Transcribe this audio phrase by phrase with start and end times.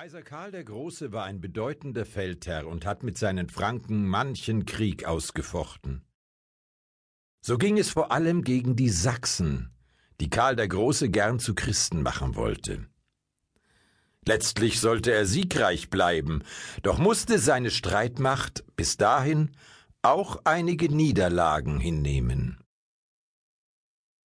[0.00, 5.04] Kaiser Karl der Große war ein bedeutender Feldherr und hat mit seinen Franken manchen Krieg
[5.06, 6.04] ausgefochten.
[7.40, 9.72] So ging es vor allem gegen die Sachsen,
[10.20, 12.86] die Karl der Große gern zu Christen machen wollte.
[14.24, 16.44] Letztlich sollte er siegreich bleiben,
[16.84, 19.50] doch musste seine Streitmacht bis dahin
[20.02, 22.62] auch einige Niederlagen hinnehmen.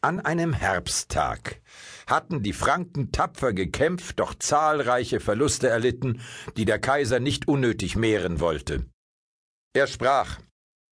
[0.00, 1.60] An einem Herbsttag
[2.06, 6.20] hatten die Franken tapfer gekämpft, doch zahlreiche Verluste erlitten,
[6.56, 8.86] die der Kaiser nicht unnötig mehren wollte.
[9.74, 10.38] Er sprach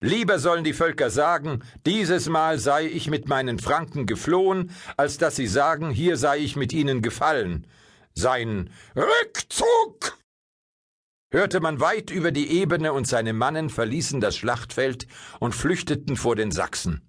[0.02, 5.36] Lieber sollen die Völker sagen, dieses Mal sei ich mit meinen Franken geflohen, als dass
[5.36, 7.68] sie sagen, hier sei ich mit ihnen gefallen.
[8.12, 10.18] Sein Rückzug!
[11.32, 15.06] hörte man weit über die Ebene und seine Mannen verließen das Schlachtfeld
[15.38, 17.08] und flüchteten vor den Sachsen.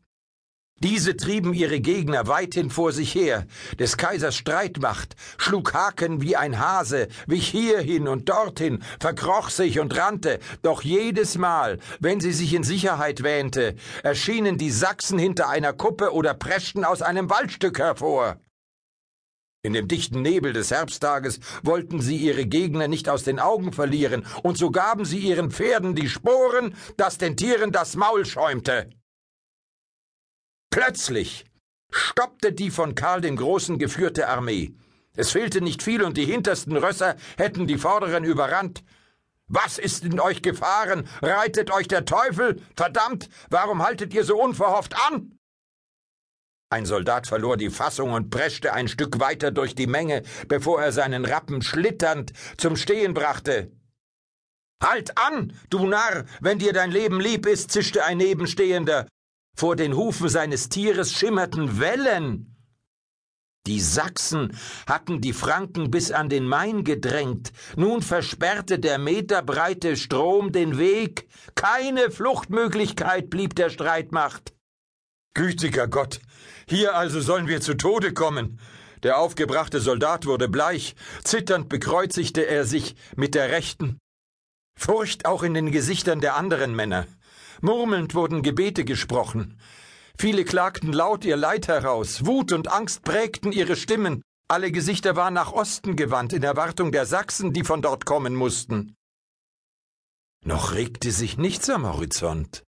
[0.80, 3.48] Diese trieben ihre Gegner weithin vor sich her,
[3.80, 9.98] des Kaisers Streitmacht, schlug Haken wie ein Hase, wich hierhin und dorthin, verkroch sich und
[9.98, 15.74] rannte, doch jedes Mal, wenn sie sich in Sicherheit wähnte, erschienen die Sachsen hinter einer
[15.74, 18.38] Kuppe oder preschten aus einem Waldstück hervor.
[19.64, 24.28] In dem dichten Nebel des Herbsttages wollten sie ihre Gegner nicht aus den Augen verlieren,
[24.44, 28.92] und so gaben sie ihren Pferden die Sporen, dass den Tieren das Maul schäumte.
[30.70, 31.46] Plötzlich
[31.92, 34.74] stoppte die von Karl dem Großen geführte Armee.
[35.16, 38.84] Es fehlte nicht viel und die hintersten Rösser hätten die vorderen überrannt.
[39.48, 41.08] Was ist in euch gefahren?
[41.22, 42.62] Reitet euch der Teufel?
[42.76, 45.40] Verdammt, warum haltet ihr so unverhofft an?
[46.70, 50.92] Ein Soldat verlor die Fassung und preschte ein Stück weiter durch die Menge, bevor er
[50.92, 53.72] seinen Rappen schlitternd zum Stehen brachte.
[54.84, 59.08] Halt an, du Narr, wenn dir dein Leben lieb ist, zischte ein Nebenstehender.
[59.60, 62.56] Vor den Hufen seines Tieres schimmerten Wellen.
[63.66, 64.56] Die Sachsen
[64.86, 71.28] hatten die Franken bis an den Main gedrängt, nun versperrte der meterbreite Strom den Weg,
[71.56, 74.54] keine Fluchtmöglichkeit blieb der Streitmacht.
[75.34, 76.20] Gütiger Gott,
[76.70, 78.60] hier also sollen wir zu Tode kommen.
[79.02, 83.98] Der aufgebrachte Soldat wurde bleich, zitternd bekreuzigte er sich mit der rechten.
[84.78, 87.08] Furcht auch in den Gesichtern der anderen Männer.
[87.62, 89.60] Murmelnd wurden Gebete gesprochen.
[90.20, 95.34] Viele klagten laut ihr Leid heraus, Wut und Angst prägten ihre Stimmen, alle Gesichter waren
[95.34, 98.96] nach Osten gewandt in Erwartung der Sachsen, die von dort kommen mussten.
[100.46, 102.64] Noch regte sich nichts am Horizont.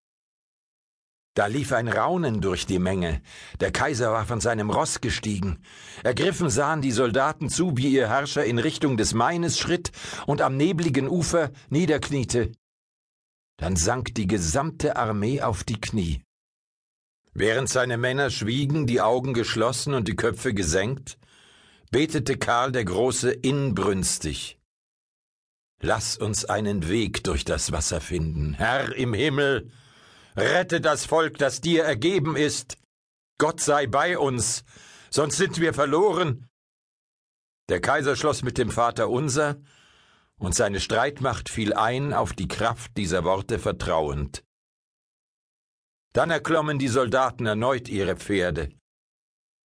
[1.35, 3.21] Da lief ein Raunen durch die Menge.
[3.61, 5.59] Der Kaiser war von seinem Ross gestiegen.
[6.03, 9.93] Ergriffen sahen die Soldaten zu, wie ihr Herrscher in Richtung des Maines schritt
[10.25, 12.53] und am nebligen Ufer niederkniete.
[13.57, 16.23] Dann sank die gesamte Armee auf die Knie.
[17.33, 21.19] Während seine Männer schwiegen, die Augen geschlossen und die Köpfe gesenkt,
[21.91, 24.59] betete Karl der Große inbrünstig.
[25.81, 29.71] Lass uns einen Weg durch das Wasser finden, Herr im Himmel,
[30.37, 32.79] rette das Volk, das dir ergeben ist.
[33.39, 34.65] Gott sei bei uns,
[35.11, 36.49] sonst sind wir verloren.
[37.69, 39.61] Der Kaiser schloss mit dem Vater unser
[40.41, 44.45] und seine Streitmacht fiel ein auf die Kraft dieser Worte vertrauend.
[46.13, 48.71] Dann erklommen die Soldaten erneut ihre Pferde.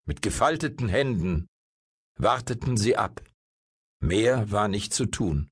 [0.06, 1.48] Mit gefalteten Händen
[2.18, 3.24] warteten sie ab.
[4.02, 5.50] Mehr war nicht zu tun.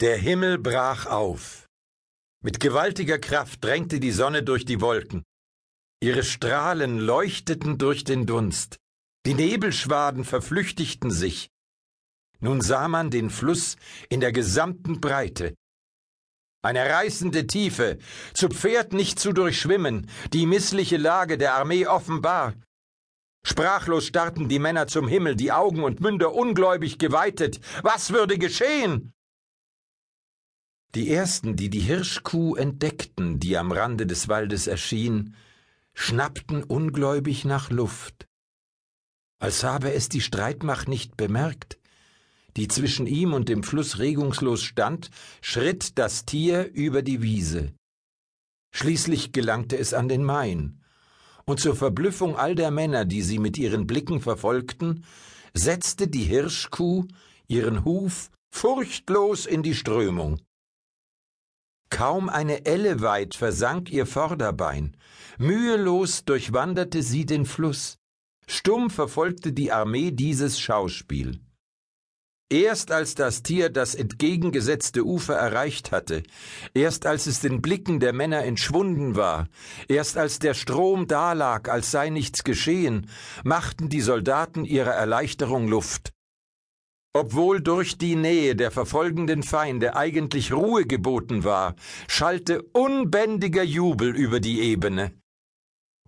[0.00, 1.66] Der Himmel brach auf.
[2.44, 5.24] Mit gewaltiger Kraft drängte die Sonne durch die Wolken.
[6.00, 8.76] Ihre Strahlen leuchteten durch den Dunst.
[9.26, 11.50] Die Nebelschwaden verflüchtigten sich.
[12.40, 13.76] Nun sah man den Fluss
[14.08, 15.54] in der gesamten Breite.
[16.62, 17.98] Eine reißende Tiefe,
[18.34, 22.54] zu Pferd nicht zu durchschwimmen, die missliche Lage der Armee offenbar.
[23.44, 27.60] Sprachlos starrten die Männer zum Himmel, die Augen und Münder ungläubig geweitet.
[27.82, 29.12] Was würde geschehen?
[30.94, 35.36] Die ersten, die die Hirschkuh entdeckten, die am Rande des Waldes erschien,
[35.94, 38.26] schnappten ungläubig nach Luft,
[39.40, 41.77] als habe es die Streitmacht nicht bemerkt,
[42.56, 47.72] die zwischen ihm und dem Fluss regungslos stand, schritt das Tier über die Wiese.
[48.74, 50.80] Schließlich gelangte es an den Main,
[51.44, 55.04] und zur Verblüffung all der Männer, die sie mit ihren Blicken verfolgten,
[55.54, 57.06] setzte die Hirschkuh
[57.46, 60.40] ihren Huf furchtlos in die Strömung.
[61.90, 64.96] Kaum eine Elle weit versank ihr Vorderbein,
[65.38, 67.96] mühelos durchwanderte sie den Fluss,
[68.46, 71.40] stumm verfolgte die Armee dieses Schauspiel.
[72.50, 76.22] Erst als das Tier das entgegengesetzte Ufer erreicht hatte,
[76.72, 79.48] erst als es den Blicken der Männer entschwunden war,
[79.86, 83.10] erst als der Strom dalag, als sei nichts geschehen,
[83.44, 86.14] machten die Soldaten ihrer Erleichterung Luft.
[87.12, 91.74] Obwohl durch die Nähe der verfolgenden Feinde eigentlich Ruhe geboten war,
[92.06, 95.17] schallte unbändiger Jubel über die Ebene.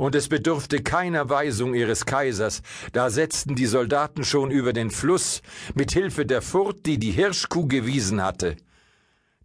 [0.00, 2.62] Und es bedurfte keiner Weisung ihres Kaisers,
[2.94, 5.42] da setzten die Soldaten schon über den Fluss,
[5.74, 8.56] mit Hilfe der Furt, die die Hirschkuh gewiesen hatte.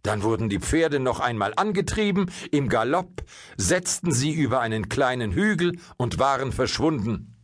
[0.02, 3.22] Dann wurden die Pferde noch einmal angetrieben, im Galopp,
[3.58, 7.36] setzten sie über einen kleinen Hügel und waren verschwunden.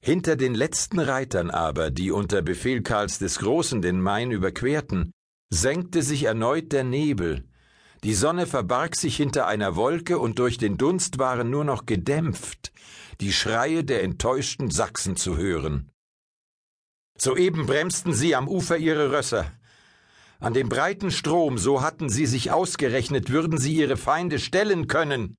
[0.00, 5.12] Hinter den letzten Reitern aber, die unter Befehl Karls des Großen den Main überquerten,
[5.50, 7.44] senkte sich erneut der Nebel.
[8.04, 12.74] Die Sonne verbarg sich hinter einer Wolke und durch den Dunst waren nur noch gedämpft
[13.20, 15.90] die Schreie der enttäuschten Sachsen zu hören.
[17.18, 19.52] Soeben bremsten sie am Ufer ihre Rösser.
[20.40, 25.36] An dem breiten Strom, so hatten sie sich ausgerechnet, würden sie ihre Feinde stellen können.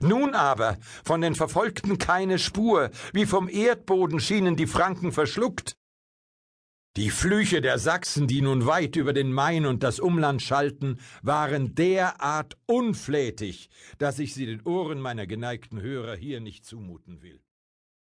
[0.00, 5.74] Nun aber von den Verfolgten keine Spur, wie vom Erdboden schienen die Franken verschluckt.
[6.96, 11.74] Die Flüche der Sachsen, die nun weit über den Main und das Umland schalten, waren
[11.74, 13.68] derart unflätig,
[13.98, 17.40] dass ich sie den Ohren meiner geneigten Hörer hier nicht zumuten will.